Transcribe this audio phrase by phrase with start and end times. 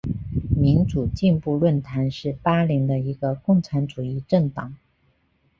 [0.59, 4.75] 民主进步论坛是巴林的一个共产主义政党。